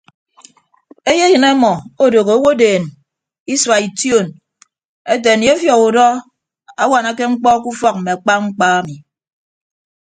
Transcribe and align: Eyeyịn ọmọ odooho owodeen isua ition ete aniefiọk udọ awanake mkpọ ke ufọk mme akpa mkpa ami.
Eyeyịn 1.11 1.45
ọmọ 1.51 1.71
odooho 2.03 2.33
owodeen 2.39 2.83
isua 3.53 3.77
ition 3.87 4.27
ete 5.13 5.27
aniefiọk 5.35 5.81
udọ 5.87 6.05
awanake 6.83 7.23
mkpọ 7.31 7.49
ke 7.61 7.67
ufọk 7.73 7.95
mme 7.97 8.11
akpa 8.15 8.33
mkpa 8.45 8.65
ami. 8.77 8.95